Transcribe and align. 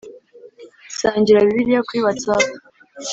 Sangira 0.99 1.45
bibliya 1.45 1.81
kuri 1.87 2.03
Whatsapp 2.05 2.45